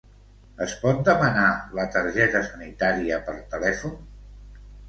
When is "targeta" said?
1.97-2.43